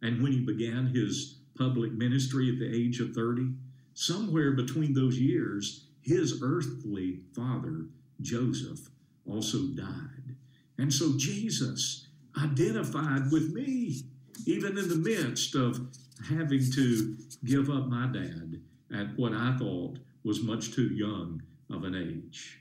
and 0.04 0.22
when 0.22 0.32
he 0.32 0.40
began 0.40 0.86
his 0.86 1.38
public 1.56 1.92
ministry 1.92 2.50
at 2.50 2.58
the 2.58 2.70
age 2.70 3.00
of 3.00 3.14
30, 3.14 3.54
somewhere 3.94 4.52
between 4.52 4.92
those 4.92 5.18
years, 5.18 5.86
his 6.02 6.42
earthly 6.42 7.20
father, 7.34 7.86
Joseph, 8.20 8.90
also 9.26 9.58
died. 9.74 10.36
And 10.76 10.92
so 10.92 11.14
Jesus 11.16 12.08
identified 12.36 13.32
with 13.32 13.54
me, 13.54 14.02
even 14.46 14.78
in 14.78 14.88
the 14.88 14.96
midst 14.96 15.54
of 15.54 15.80
having 16.28 16.70
to 16.72 17.16
give 17.44 17.68
up 17.70 17.86
my 17.86 18.06
dad 18.06 18.60
at 18.94 19.16
what 19.16 19.32
I 19.32 19.56
thought 19.58 19.98
was 20.24 20.42
much 20.42 20.72
too 20.72 20.88
young 20.88 21.42
of 21.70 21.84
an 21.84 21.94
age. 21.94 22.60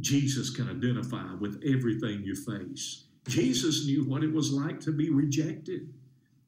Jesus 0.00 0.50
can 0.50 0.68
identify 0.68 1.34
with 1.34 1.62
everything 1.66 2.22
you 2.24 2.34
face. 2.34 3.04
Jesus 3.28 3.86
knew 3.86 4.04
what 4.08 4.24
it 4.24 4.32
was 4.32 4.52
like 4.52 4.80
to 4.80 4.92
be 4.92 5.10
rejected. 5.10 5.92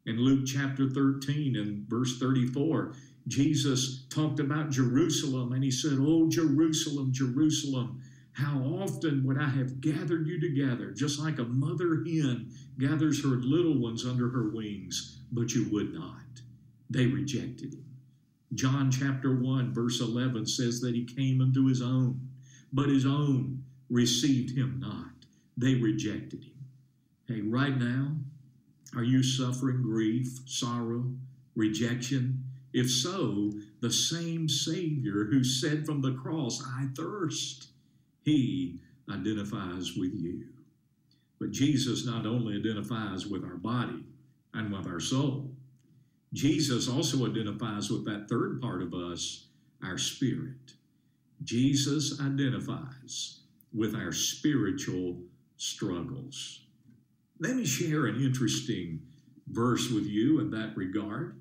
In 0.06 0.18
Luke 0.18 0.44
chapter 0.46 0.88
13 0.88 1.56
and 1.56 1.88
verse 1.88 2.18
34, 2.18 2.94
Jesus 3.26 4.04
talked 4.10 4.40
about 4.40 4.70
Jerusalem 4.70 5.52
and 5.52 5.64
he 5.64 5.70
said, 5.70 5.98
Oh, 5.98 6.28
Jerusalem, 6.28 7.12
Jerusalem, 7.12 8.02
how 8.34 8.58
often 8.82 9.24
would 9.24 9.38
I 9.38 9.48
have 9.48 9.80
gathered 9.80 10.26
you 10.26 10.40
together, 10.40 10.90
just 10.90 11.20
like 11.20 11.38
a 11.38 11.44
mother 11.44 12.04
hen 12.04 12.50
gathers 12.78 13.22
her 13.22 13.30
little 13.30 13.78
ones 13.80 14.04
under 14.04 14.28
her 14.28 14.50
wings, 14.50 15.20
but 15.30 15.54
you 15.54 15.68
would 15.70 15.94
not. 15.94 16.42
They 16.90 17.06
rejected 17.06 17.74
him. 17.74 17.84
John 18.54 18.90
chapter 18.90 19.36
1, 19.36 19.72
verse 19.72 20.00
11 20.00 20.46
says 20.46 20.80
that 20.80 20.94
he 20.94 21.04
came 21.04 21.40
unto 21.40 21.66
his 21.66 21.80
own, 21.80 22.28
but 22.72 22.88
his 22.88 23.06
own 23.06 23.62
received 23.88 24.56
him 24.56 24.80
not. 24.80 25.12
They 25.56 25.74
rejected 25.76 26.42
him. 26.42 26.66
Hey, 27.28 27.40
right 27.40 27.78
now, 27.78 28.16
are 28.96 29.04
you 29.04 29.22
suffering 29.22 29.80
grief, 29.82 30.40
sorrow, 30.46 31.12
rejection? 31.54 32.44
If 32.72 32.90
so, 32.90 33.52
the 33.80 33.92
same 33.92 34.48
Savior 34.48 35.26
who 35.30 35.44
said 35.44 35.86
from 35.86 36.02
the 36.02 36.14
cross, 36.14 36.60
I 36.66 36.88
thirst, 36.96 37.68
he 38.24 38.80
identifies 39.10 39.92
with 39.96 40.14
you. 40.14 40.46
But 41.38 41.50
Jesus 41.50 42.06
not 42.06 42.26
only 42.26 42.56
identifies 42.56 43.26
with 43.26 43.44
our 43.44 43.56
body 43.56 44.04
and 44.54 44.72
with 44.72 44.86
our 44.86 45.00
soul, 45.00 45.50
Jesus 46.32 46.88
also 46.88 47.26
identifies 47.26 47.90
with 47.90 48.04
that 48.06 48.26
third 48.28 48.60
part 48.60 48.82
of 48.82 48.94
us, 48.94 49.46
our 49.82 49.98
spirit. 49.98 50.72
Jesus 51.42 52.18
identifies 52.20 53.40
with 53.72 53.94
our 53.94 54.12
spiritual 54.12 55.18
struggles. 55.56 56.62
Let 57.40 57.56
me 57.56 57.66
share 57.66 58.06
an 58.06 58.24
interesting 58.24 59.00
verse 59.48 59.90
with 59.90 60.06
you 60.06 60.40
in 60.40 60.50
that 60.50 60.76
regard. 60.76 61.38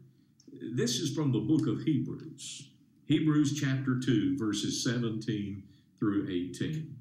This 0.76 0.96
is 0.98 1.16
from 1.16 1.32
the 1.32 1.40
book 1.40 1.68
of 1.68 1.84
Hebrews, 1.84 2.70
Hebrews 3.06 3.60
chapter 3.60 4.00
2, 4.00 4.38
verses 4.38 4.84
17 4.84 5.64
through 6.04 6.28
18. 6.30 6.94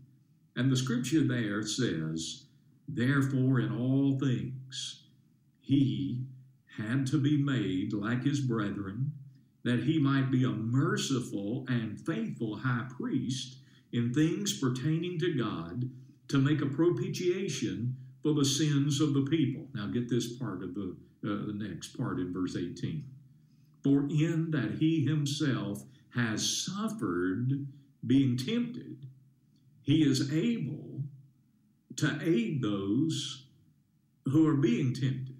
And 0.55 0.71
the 0.71 0.77
scripture 0.77 1.27
there 1.27 1.63
says, 1.65 2.45
Therefore, 2.87 3.59
in 3.59 3.77
all 3.77 4.17
things, 4.17 5.07
he 5.61 6.25
had 6.79 7.09
to 7.09 7.21
be 7.21 7.37
made 7.37 7.93
like 7.93 8.23
his 8.23 8.41
brethren, 8.41 9.13
that 9.65 9.83
he 9.83 9.99
might 9.99 10.31
be 10.31 10.45
a 10.45 10.51
merciful 10.51 11.65
and 11.69 11.99
faithful 11.99 12.59
high 12.59 12.87
priest 12.97 13.57
in 13.93 14.15
things 14.15 14.57
pertaining 14.61 15.19
to 15.19 15.37
God, 15.37 15.91
to 16.29 16.39
make 16.39 16.63
a 16.63 16.67
propitiation 16.67 17.97
for 18.23 18.35
the 18.35 18.45
sins 18.45 19.01
of 19.01 19.15
the 19.15 19.23
people. 19.23 19.67
Now, 19.75 19.89
get 19.89 20.09
this 20.09 20.37
part 20.37 20.63
of 20.63 20.75
the, 20.75 20.97
uh, 21.25 21.47
the 21.47 21.55
next 21.57 21.99
part 21.99 22.21
in 22.21 22.33
verse 22.33 22.57
18. 22.57 23.05
For 23.83 24.07
in 24.11 24.53
that 24.53 24.77
he 24.79 25.05
himself 25.05 25.83
has 26.15 26.67
suffered 26.67 27.67
being 28.07 28.37
tempted, 28.37 29.07
he 29.83 30.03
is 30.03 30.33
able 30.33 31.03
to 31.97 32.19
aid 32.23 32.63
those 32.63 33.47
who 34.27 34.47
are 34.47 34.57
being 34.57 34.95
tempted. 34.95 35.37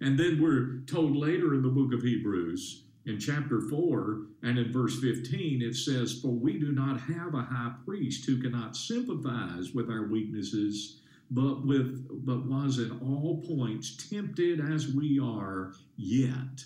And 0.00 0.18
then 0.18 0.40
we're 0.40 0.80
told 0.86 1.16
later 1.16 1.54
in 1.54 1.62
the 1.62 1.68
book 1.68 1.92
of 1.92 2.02
Hebrews, 2.02 2.84
in 3.06 3.18
chapter 3.18 3.60
4 3.60 4.26
and 4.42 4.58
in 4.58 4.72
verse 4.72 4.98
15, 5.00 5.62
it 5.62 5.74
says, 5.74 6.20
For 6.20 6.28
we 6.28 6.58
do 6.58 6.72
not 6.72 7.00
have 7.00 7.34
a 7.34 7.42
high 7.42 7.72
priest 7.84 8.24
who 8.26 8.40
cannot 8.40 8.76
sympathize 8.76 9.72
with 9.72 9.90
our 9.90 10.06
weaknesses, 10.06 11.00
but 11.30 11.66
with 11.66 12.06
but 12.24 12.46
was 12.46 12.78
in 12.78 12.90
all 13.00 13.42
points 13.46 14.08
tempted 14.08 14.60
as 14.60 14.88
we 14.88 15.18
are, 15.18 15.72
yet 15.96 16.64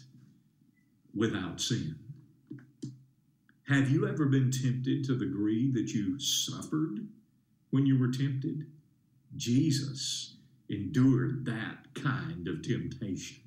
without 1.15 1.61
sin. 1.61 1.97
Have 3.69 3.91
you 3.91 4.07
ever 4.07 4.27
been 4.27 4.51
tempted 4.51 5.05
to 5.05 5.15
the 5.15 5.25
degree 5.25 5.73
that 5.73 5.93
you 5.93 6.19
suffered 6.19 7.07
when 7.71 7.87
you 7.87 7.99
were 7.99 8.11
tempted? 8.11 8.67
Jesus 9.37 10.37
endured 10.69 11.47
that 11.47 11.95
kind 11.95 12.47
of 12.47 12.63
temptation. 12.63 13.39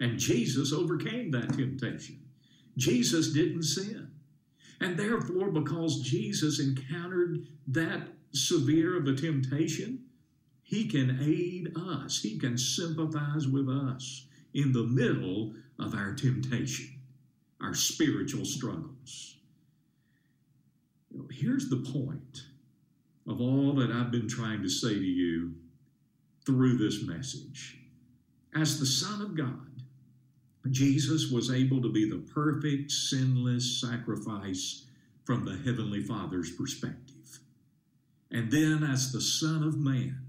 And 0.00 0.18
Jesus 0.18 0.72
overcame 0.72 1.30
that 1.32 1.52
temptation. 1.52 2.20
Jesus 2.76 3.32
didn't 3.32 3.64
sin. 3.64 4.10
And 4.80 4.98
therefore, 4.98 5.50
because 5.50 6.00
Jesus 6.00 6.58
encountered 6.58 7.46
that 7.68 8.08
severe 8.32 8.96
of 8.96 9.06
a 9.06 9.14
temptation, 9.14 10.04
he 10.62 10.86
can 10.86 11.18
aid 11.20 11.72
us, 11.76 12.20
he 12.22 12.38
can 12.38 12.56
sympathize 12.56 13.46
with 13.46 13.68
us 13.68 14.26
in 14.54 14.72
the 14.72 14.84
middle 14.84 15.52
of 15.78 15.94
our 15.94 16.14
temptation, 16.14 16.99
our 17.62 17.74
spiritual 17.74 18.44
struggles. 18.44 19.36
Here's 21.30 21.68
the 21.68 21.84
point 21.92 22.42
of 23.26 23.40
all 23.40 23.74
that 23.74 23.90
I've 23.90 24.10
been 24.10 24.28
trying 24.28 24.62
to 24.62 24.68
say 24.68 24.94
to 24.94 25.00
you 25.00 25.54
through 26.46 26.78
this 26.78 27.02
message. 27.02 27.78
As 28.54 28.80
the 28.80 28.86
Son 28.86 29.20
of 29.20 29.36
God, 29.36 29.82
Jesus 30.70 31.30
was 31.30 31.50
able 31.50 31.80
to 31.82 31.92
be 31.92 32.08
the 32.08 32.24
perfect, 32.32 32.90
sinless 32.90 33.80
sacrifice 33.80 34.86
from 35.24 35.44
the 35.44 35.56
Heavenly 35.64 36.02
Father's 36.02 36.50
perspective. 36.50 37.40
And 38.30 38.50
then, 38.50 38.82
as 38.82 39.12
the 39.12 39.20
Son 39.20 39.62
of 39.62 39.78
Man, 39.78 40.20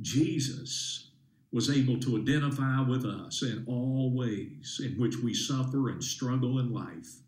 Jesus 0.00 1.10
was 1.54 1.70
able 1.70 2.00
to 2.00 2.16
identify 2.16 2.80
with 2.82 3.04
us 3.04 3.42
in 3.42 3.64
all 3.68 4.10
ways 4.12 4.80
in 4.84 4.90
which 4.98 5.18
we 5.18 5.32
suffer 5.32 5.88
and 5.88 6.02
struggle 6.02 6.58
in 6.58 6.72
life. 6.72 7.20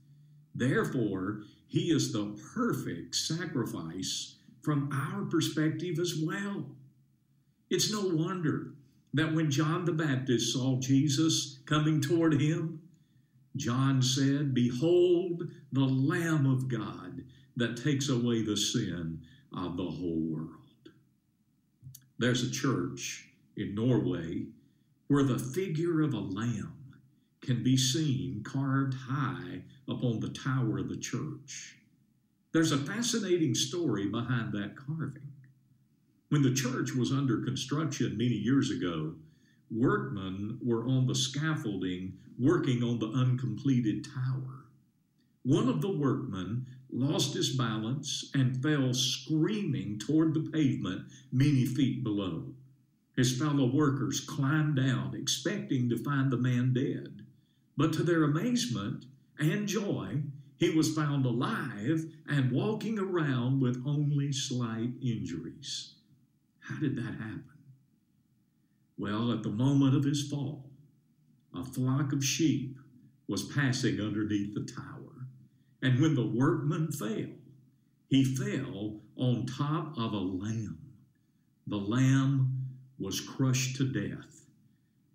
Therefore, 0.52 1.42
He 1.68 1.92
is 1.92 2.12
the 2.12 2.36
perfect 2.52 3.14
sacrifice 3.14 4.34
from 4.62 4.90
our 4.92 5.24
perspective 5.26 6.00
as 6.00 6.16
well. 6.20 6.66
It's 7.70 7.92
no 7.92 8.00
wonder 8.02 8.72
that 9.14 9.32
when 9.32 9.48
John 9.48 9.84
the 9.84 9.92
Baptist 9.92 10.52
saw 10.52 10.80
Jesus 10.80 11.60
coming 11.64 12.00
toward 12.00 12.40
him, 12.40 12.82
John 13.54 14.02
said, 14.02 14.52
Behold 14.52 15.48
the 15.70 15.84
Lamb 15.84 16.46
of 16.46 16.66
God 16.66 17.22
that 17.54 17.76
takes 17.82 18.08
away 18.08 18.42
the 18.42 18.56
sin 18.56 19.22
of 19.56 19.76
the 19.76 19.84
whole 19.84 20.20
world. 20.20 20.50
There's 22.18 22.42
a 22.42 22.50
church 22.50 23.25
in 23.56 23.74
Norway 23.74 24.46
where 25.08 25.22
the 25.22 25.38
figure 25.38 26.02
of 26.02 26.14
a 26.14 26.18
lamb 26.18 26.94
can 27.40 27.62
be 27.62 27.76
seen 27.76 28.42
carved 28.42 28.94
high 28.94 29.62
upon 29.88 30.20
the 30.20 30.30
tower 30.30 30.78
of 30.78 30.88
the 30.88 30.96
church. 30.96 31.76
There's 32.52 32.72
a 32.72 32.78
fascinating 32.78 33.54
story 33.54 34.08
behind 34.08 34.52
that 34.52 34.74
carving. 34.76 35.32
When 36.28 36.42
the 36.42 36.54
church 36.54 36.92
was 36.92 37.12
under 37.12 37.44
construction 37.44 38.18
many 38.18 38.34
years 38.34 38.70
ago, 38.70 39.14
workmen 39.70 40.58
were 40.60 40.84
on 40.86 41.06
the 41.06 41.14
scaffolding 41.14 42.14
working 42.38 42.82
on 42.82 42.98
the 42.98 43.12
uncompleted 43.12 44.04
tower. 44.04 44.64
One 45.44 45.68
of 45.68 45.80
the 45.80 45.92
workmen 45.92 46.66
lost 46.90 47.34
his 47.34 47.56
balance 47.56 48.28
and 48.34 48.60
fell 48.60 48.92
screaming 48.92 49.98
toward 50.00 50.34
the 50.34 50.50
pavement 50.50 51.02
many 51.30 51.64
feet 51.64 52.02
below. 52.02 52.46
His 53.16 53.38
fellow 53.38 53.66
workers 53.66 54.20
climbed 54.20 54.76
down, 54.76 55.14
expecting 55.14 55.88
to 55.88 55.96
find 55.96 56.30
the 56.30 56.36
man 56.36 56.74
dead. 56.74 57.24
But 57.76 57.92
to 57.94 58.02
their 58.02 58.24
amazement 58.24 59.06
and 59.38 59.66
joy, 59.66 60.22
he 60.58 60.70
was 60.70 60.94
found 60.94 61.24
alive 61.24 62.04
and 62.28 62.52
walking 62.52 62.98
around 62.98 63.60
with 63.60 63.82
only 63.86 64.32
slight 64.32 64.90
injuries. 65.02 65.94
How 66.60 66.78
did 66.78 66.96
that 66.96 67.14
happen? 67.14 67.44
Well, 68.98 69.32
at 69.32 69.42
the 69.42 69.50
moment 69.50 69.94
of 69.94 70.04
his 70.04 70.28
fall, 70.28 70.70
a 71.54 71.64
flock 71.64 72.12
of 72.12 72.24
sheep 72.24 72.76
was 73.28 73.44
passing 73.44 74.00
underneath 74.00 74.54
the 74.54 74.64
tower. 74.64 75.28
And 75.82 76.00
when 76.00 76.14
the 76.14 76.26
workman 76.26 76.92
fell, 76.92 77.32
he 78.08 78.24
fell 78.24 79.00
on 79.16 79.46
top 79.46 79.96
of 79.98 80.12
a 80.12 80.18
lamb. 80.18 80.78
The 81.66 81.76
lamb 81.76 82.65
was 82.98 83.20
crushed 83.20 83.76
to 83.76 83.84
death, 83.84 84.46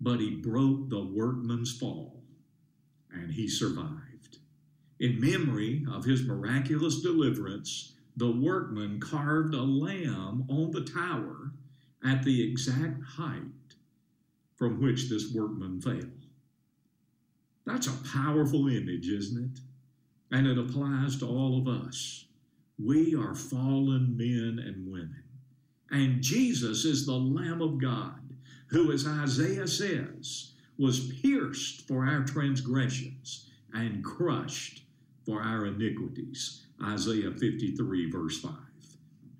but 0.00 0.20
he 0.20 0.30
broke 0.30 0.88
the 0.88 1.04
workman's 1.04 1.76
fall 1.76 2.22
and 3.12 3.32
he 3.32 3.48
survived. 3.48 4.38
In 4.98 5.20
memory 5.20 5.84
of 5.90 6.04
his 6.04 6.22
miraculous 6.22 7.00
deliverance, 7.00 7.94
the 8.16 8.30
workman 8.30 9.00
carved 9.00 9.54
a 9.54 9.62
lamb 9.62 10.46
on 10.48 10.70
the 10.70 10.84
tower 10.84 11.52
at 12.04 12.22
the 12.22 12.42
exact 12.42 13.02
height 13.02 13.42
from 14.56 14.80
which 14.80 15.08
this 15.08 15.32
workman 15.32 15.80
fell. 15.80 16.10
That's 17.66 17.86
a 17.86 18.16
powerful 18.16 18.68
image, 18.68 19.08
isn't 19.08 19.44
it? 19.44 19.60
And 20.30 20.46
it 20.46 20.58
applies 20.58 21.18
to 21.18 21.26
all 21.26 21.58
of 21.58 21.68
us. 21.68 22.26
We 22.78 23.14
are 23.14 23.34
fallen 23.34 24.16
men 24.16 24.64
and 24.64 24.90
women. 24.90 25.21
And 25.92 26.22
Jesus 26.22 26.84
is 26.84 27.04
the 27.04 27.12
Lamb 27.12 27.60
of 27.60 27.78
God, 27.78 28.18
who, 28.68 28.90
as 28.92 29.06
Isaiah 29.06 29.68
says, 29.68 30.52
was 30.78 31.12
pierced 31.20 31.86
for 31.86 32.06
our 32.06 32.24
transgressions 32.24 33.50
and 33.74 34.02
crushed 34.02 34.84
for 35.24 35.42
our 35.42 35.66
iniquities. 35.66 36.66
Isaiah 36.82 37.30
53, 37.30 38.10
verse 38.10 38.40
5. 38.40 38.52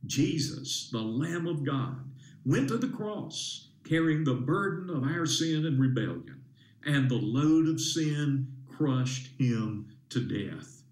Jesus, 0.07 0.91
the 0.93 1.01
Lamb 1.01 1.47
of 1.47 1.65
God, 1.65 2.05
went 2.45 2.69
to 2.69 2.77
the 2.77 2.89
cross 2.89 3.69
carrying 3.85 4.23
the 4.25 4.35
burden 4.35 4.95
of 4.95 5.05
our 5.05 5.27
sin 5.27 5.65
and 5.65 5.81
rebellion, 5.81 6.43
and 6.85 7.11
the 7.11 7.15
load 7.15 7.67
of 7.67 7.81
sin 7.81 8.47
crushed 8.69 9.29
him 9.39 9.89
to 10.11 10.21
death. 10.21 10.83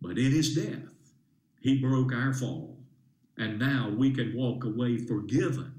But 0.00 0.16
in 0.16 0.30
his 0.30 0.54
death, 0.54 0.94
he 1.60 1.80
broke 1.80 2.12
our 2.12 2.32
fall, 2.32 2.77
and 3.38 3.58
now 3.58 3.92
we 3.96 4.10
can 4.10 4.36
walk 4.36 4.64
away 4.64 4.98
forgiven 4.98 5.72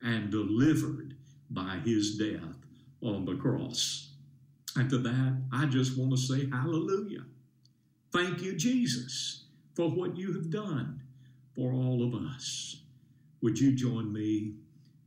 and 0.00 0.30
delivered 0.30 1.16
by 1.50 1.80
his 1.84 2.16
death 2.16 2.56
on 3.02 3.24
the 3.24 3.34
cross. 3.34 4.12
And 4.76 4.88
to 4.90 4.98
that, 4.98 5.42
I 5.52 5.66
just 5.66 5.98
want 5.98 6.12
to 6.12 6.16
say 6.16 6.48
hallelujah. 6.50 7.24
Thank 8.12 8.40
you, 8.40 8.56
Jesus, 8.56 9.44
for 9.74 9.90
what 9.90 10.16
you 10.16 10.32
have 10.34 10.50
done 10.50 11.02
for 11.54 11.72
all 11.72 12.04
of 12.04 12.14
us. 12.14 12.82
Would 13.42 13.58
you 13.58 13.72
join 13.72 14.12
me 14.12 14.54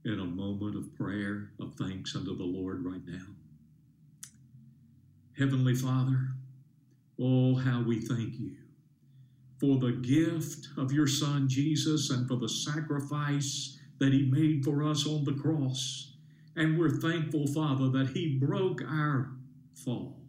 in 0.05 0.19
a 0.19 0.25
moment 0.25 0.75
of 0.75 0.93
prayer, 0.95 1.51
of 1.59 1.75
thanks 1.75 2.15
unto 2.15 2.35
the 2.35 2.43
Lord 2.43 2.83
right 2.83 3.05
now? 3.07 3.25
Heavenly 5.37 5.75
Father, 5.75 6.29
oh, 7.19 7.55
how 7.55 7.81
we 7.81 8.01
thank 8.01 8.39
you 8.39 8.62
for 9.63 9.77
the 9.77 9.93
gift 9.93 10.67
of 10.77 10.91
your 10.91 11.07
Son 11.07 11.47
Jesus 11.47 12.09
and 12.09 12.27
for 12.27 12.35
the 12.35 12.49
sacrifice 12.49 13.79
that 13.99 14.11
he 14.11 14.23
made 14.23 14.65
for 14.65 14.83
us 14.83 15.07
on 15.07 15.23
the 15.23 15.33
cross. 15.33 16.15
And 16.57 16.77
we're 16.77 16.99
thankful, 16.99 17.47
Father, 17.47 17.87
that 17.91 18.09
he 18.09 18.37
broke 18.37 18.81
our 18.81 19.31
fall 19.85 20.19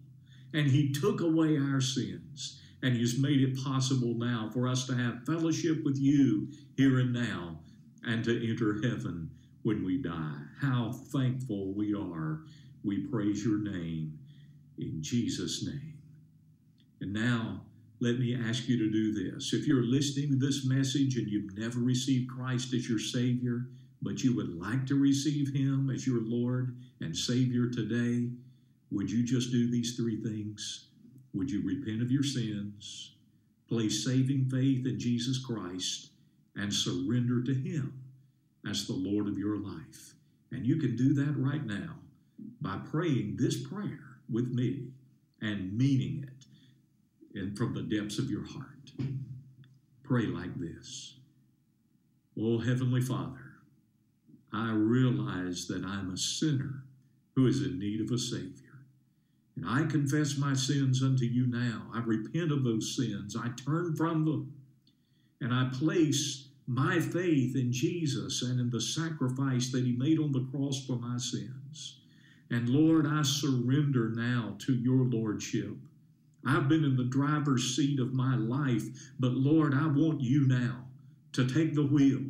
and 0.53 0.69
he 0.69 0.93
took 0.93 1.21
away 1.21 1.59
our 1.59 1.81
sins 1.81 2.61
and 2.85 2.95
He's 2.95 3.19
made 3.19 3.41
it 3.41 3.57
possible 3.65 4.15
now 4.15 4.51
for 4.53 4.69
us 4.69 4.87
to 4.87 4.95
have 4.95 5.25
fellowship 5.25 5.83
with 5.85 5.97
you 5.97 6.49
here 6.77 7.01
and 7.01 7.15
now 7.15 7.59
and 8.05 8.23
to 8.25 8.49
enter 8.51 8.75
heaven 8.75 9.31
when 9.63 9.83
we 9.83 10.03
die. 10.03 10.37
How 10.61 10.93
thankful 10.93 11.73
we 11.73 11.95
are. 11.95 12.43
We 12.85 13.07
praise 13.07 13.43
your 13.43 13.59
name 13.59 14.19
in 14.77 15.03
Jesus' 15.03 15.67
name. 15.67 15.95
And 17.01 17.15
now, 17.15 17.63
let 18.05 18.19
me 18.19 18.37
ask 18.37 18.69
you 18.69 18.77
to 18.77 18.91
do 18.91 19.15
this. 19.15 19.55
If 19.55 19.67
you're 19.67 19.83
listening 19.83 20.29
to 20.29 20.37
this 20.37 20.67
message 20.67 21.17
and 21.17 21.27
you've 21.27 21.57
never 21.57 21.81
received 21.81 22.31
Christ 22.31 22.75
as 22.75 22.87
your 22.87 22.99
Savior, 22.99 23.69
but 24.03 24.23
you 24.23 24.37
would 24.37 24.61
like 24.61 24.87
to 24.89 25.01
receive 25.01 25.55
Him 25.55 25.89
as 25.89 26.07
your 26.07 26.21
Lord 26.21 26.77
and 27.01 27.17
Savior 27.17 27.71
today, 27.71 28.29
would 28.91 29.11
you 29.11 29.25
just 29.25 29.51
do 29.51 29.71
these 29.71 29.97
three 29.97 30.23
things? 30.23 30.89
Would 31.33 31.51
you 31.51 31.65
repent 31.65 32.03
of 32.03 32.11
your 32.11 32.23
sins, 32.23 33.15
place 33.71 34.05
saving 34.05 34.51
faith 34.51 34.85
in 34.85 35.01
Jesus 35.01 35.43
Christ, 35.43 36.11
and 36.57 36.71
surrender 36.71 37.43
to 37.43 37.55
Him 37.55 38.03
as 38.69 38.87
the 38.87 38.93
Lord 38.93 39.29
of 39.29 39.39
your 39.39 39.57
life. 39.57 40.13
And 40.53 40.67
you 40.67 40.77
can 40.77 40.95
do 40.95 41.15
that 41.15 41.35
right 41.39 41.65
now 41.65 41.95
by 42.61 42.77
praying 42.91 43.37
this 43.39 43.67
prayer 43.67 44.19
with 44.31 44.53
me 44.53 44.89
and 45.41 45.77
meaning 45.77 46.27
it 46.29 46.34
and 47.35 47.57
from 47.57 47.75
the 47.75 47.83
depths 47.83 48.19
of 48.19 48.31
your 48.31 48.47
heart. 48.47 48.93
Pray 50.03 50.27
like 50.27 50.55
this 50.59 51.15
Oh, 52.39 52.59
Heavenly 52.59 53.01
Father, 53.01 53.55
I 54.53 54.73
realize 54.73 55.67
that 55.69 55.85
I'm 55.85 56.13
a 56.13 56.17
sinner 56.17 56.85
who 57.35 57.47
is 57.47 57.63
in 57.63 57.79
need 57.79 58.01
of 58.01 58.11
a 58.11 58.19
Savior. 58.19 58.65
And 59.57 59.65
I 59.69 59.85
confess 59.85 60.37
my 60.37 60.55
sins 60.55 61.03
unto 61.03 61.25
you 61.25 61.47
now. 61.47 61.87
I 61.95 62.01
repent 62.01 62.51
of 62.51 62.65
those 62.65 62.97
sins. 62.97 63.37
I 63.37 63.49
turn 63.65 63.95
from 63.95 64.25
them. 64.25 64.53
And 65.41 65.53
I 65.53 65.71
place 65.73 66.49
my 66.67 66.99
faith 66.99 67.55
in 67.55 67.71
Jesus 67.73 68.43
and 68.43 68.59
in 68.59 68.71
the 68.71 68.81
sacrifice 68.81 69.71
that 69.71 69.85
He 69.85 69.93
made 69.93 70.19
on 70.19 70.33
the 70.33 70.47
cross 70.51 70.85
for 70.85 70.97
my 70.97 71.19
sins. 71.19 72.01
And 72.51 72.69
Lord, 72.69 73.07
I 73.07 73.23
surrender 73.23 74.11
now 74.11 74.57
to 74.61 74.75
your 74.75 75.05
Lordship. 75.05 75.77
I've 76.47 76.69
been 76.69 76.85
in 76.85 76.97
the 76.97 77.05
driver's 77.05 77.75
seat 77.75 77.99
of 78.01 78.13
my 78.13 78.37
life, 78.37 78.85
but 79.19 79.33
Lord, 79.33 79.75
I 79.75 79.87
want 79.87 80.21
you 80.21 80.47
now 80.47 80.85
to 81.33 81.47
take 81.47 81.75
the 81.75 81.87
wheel. 81.87 82.21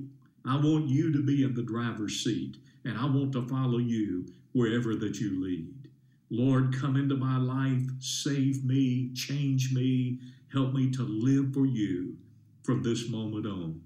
I 0.47 0.57
want 0.57 0.89
you 0.89 1.13
to 1.13 1.23
be 1.23 1.43
in 1.43 1.55
the 1.55 1.63
driver's 1.63 2.23
seat, 2.23 2.57
and 2.85 2.97
I 2.99 3.07
want 3.07 3.33
to 3.33 3.49
follow 3.49 3.79
you 3.79 4.27
wherever 4.53 4.95
that 4.97 5.19
you 5.19 5.43
lead. 5.43 5.89
Lord, 6.31 6.75
come 6.79 6.97
into 6.97 7.17
my 7.17 7.39
life, 7.39 7.83
save 7.99 8.65
me, 8.65 9.13
change 9.15 9.73
me, 9.73 10.19
help 10.53 10.73
me 10.73 10.91
to 10.93 11.03
live 11.03 11.53
for 11.53 11.67
you 11.67 12.17
from 12.63 12.83
this 12.83 13.09
moment 13.09 13.47
on. 13.47 13.81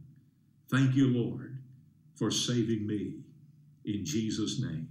Thank 0.70 0.94
you, 0.94 1.08
Lord, 1.08 1.58
for 2.16 2.30
saving 2.30 2.86
me. 2.86 3.14
In 3.84 4.04
Jesus' 4.04 4.60
name, 4.60 4.88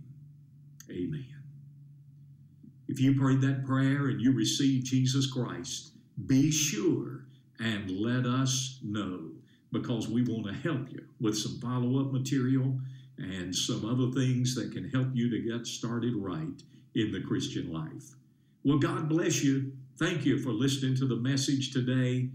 amen. 0.90 1.37
If 2.88 3.00
you 3.00 3.20
prayed 3.20 3.42
that 3.42 3.66
prayer 3.66 4.08
and 4.08 4.22
you 4.22 4.32
received 4.32 4.86
Jesus 4.86 5.30
Christ, 5.32 5.92
be 6.26 6.52
sure 6.52 7.26
and 7.60 7.92
let 7.92 8.26
us 8.26 8.80
know 8.84 9.32
because 9.72 10.08
we 10.08 10.24
want 10.24 10.46
to 10.46 10.54
help 10.54 10.90
you 10.90 11.04
with 11.20 11.38
some 11.38 11.60
follow 11.60 12.00
up 12.00 12.14
material 12.14 12.80
and 13.18 13.54
some 13.54 13.84
other 13.84 14.12
things 14.12 14.56
that 14.56 14.72
can 14.72 14.90
help 14.90 15.08
you 15.14 15.30
to 15.30 15.40
get 15.40 15.68
started 15.68 16.16
right 16.16 16.62
in 16.96 17.12
the 17.12 17.22
Christian 17.22 17.72
life. 17.74 18.16
Well, 18.64 18.78
God 18.78 19.10
bless 19.10 19.44
you. 19.44 19.74
Thank 20.00 20.26
you 20.26 20.40
for 20.40 20.52
listening 20.52 20.96
to 20.98 21.08
the 21.08 21.16
message 21.16 21.72
today. 21.72 22.30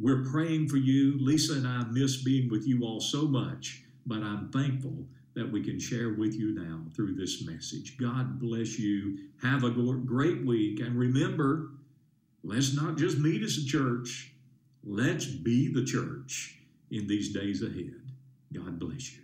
We're 0.00 0.24
praying 0.24 0.68
for 0.68 0.76
you. 0.76 1.18
Lisa 1.20 1.54
and 1.54 1.66
I 1.66 1.84
miss 1.90 2.22
being 2.22 2.48
with 2.50 2.66
you 2.66 2.82
all 2.84 3.00
so 3.00 3.22
much, 3.22 3.82
but 4.06 4.22
I'm 4.22 4.50
thankful 4.50 5.06
that 5.34 5.50
we 5.50 5.62
can 5.62 5.78
share 5.78 6.14
with 6.14 6.34
you 6.34 6.54
now 6.54 6.80
through 6.94 7.14
this 7.14 7.44
message. 7.46 7.96
God 7.98 8.38
bless 8.38 8.78
you. 8.78 9.18
Have 9.42 9.64
a 9.64 9.70
great 9.70 10.44
week. 10.44 10.80
And 10.80 10.96
remember, 10.96 11.70
let's 12.42 12.74
not 12.74 12.96
just 12.96 13.18
meet 13.18 13.42
as 13.42 13.58
a 13.58 13.66
church, 13.66 14.32
let's 14.84 15.26
be 15.26 15.72
the 15.72 15.84
church 15.84 16.58
in 16.90 17.06
these 17.08 17.32
days 17.32 17.62
ahead. 17.62 18.00
God 18.52 18.78
bless 18.78 19.12
you. 19.12 19.23